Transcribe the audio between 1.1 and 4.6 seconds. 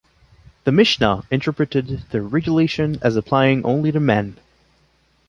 interpreted the regulation as applying only to men.